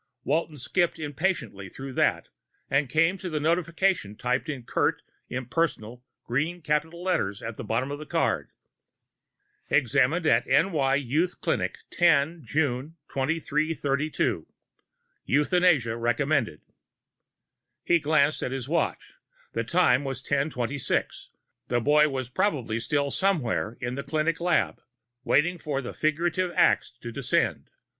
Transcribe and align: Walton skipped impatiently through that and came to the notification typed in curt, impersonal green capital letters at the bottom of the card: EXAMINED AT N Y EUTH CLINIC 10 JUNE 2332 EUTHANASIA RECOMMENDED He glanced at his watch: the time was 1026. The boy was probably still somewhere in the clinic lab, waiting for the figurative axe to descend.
Walton 0.23 0.57
skipped 0.57 0.97
impatiently 0.97 1.69
through 1.69 1.93
that 1.93 2.29
and 2.71 2.89
came 2.89 3.19
to 3.19 3.29
the 3.29 3.39
notification 3.39 4.15
typed 4.15 4.49
in 4.49 4.63
curt, 4.63 5.03
impersonal 5.29 6.03
green 6.23 6.63
capital 6.63 7.03
letters 7.03 7.43
at 7.43 7.55
the 7.55 7.63
bottom 7.63 7.91
of 7.91 7.99
the 7.99 8.07
card: 8.07 8.49
EXAMINED 9.69 10.25
AT 10.25 10.47
N 10.47 10.71
Y 10.71 10.95
EUTH 10.95 11.39
CLINIC 11.41 11.77
10 11.91 12.43
JUNE 12.43 12.95
2332 13.09 14.47
EUTHANASIA 15.25 15.95
RECOMMENDED 15.95 16.61
He 17.83 17.99
glanced 17.99 18.41
at 18.41 18.51
his 18.51 18.67
watch: 18.67 19.13
the 19.53 19.63
time 19.63 20.03
was 20.03 20.23
1026. 20.23 21.29
The 21.67 21.79
boy 21.79 22.09
was 22.09 22.27
probably 22.27 22.79
still 22.79 23.11
somewhere 23.11 23.77
in 23.79 23.93
the 23.93 24.01
clinic 24.01 24.41
lab, 24.41 24.81
waiting 25.23 25.59
for 25.59 25.79
the 25.79 25.93
figurative 25.93 26.51
axe 26.55 26.89
to 27.01 27.11
descend. 27.11 27.69